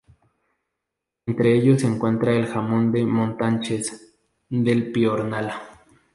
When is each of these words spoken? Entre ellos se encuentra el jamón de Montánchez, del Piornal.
Entre 1.27 1.53
ellos 1.53 1.81
se 1.81 1.85
encuentra 1.87 2.31
el 2.35 2.47
jamón 2.47 2.91
de 2.91 3.05
Montánchez, 3.05 4.15
del 4.49 4.91
Piornal. 4.91 5.53